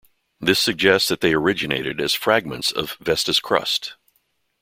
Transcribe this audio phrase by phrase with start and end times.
[0.39, 3.97] This suggests that they originated as fragments of Vesta's crust.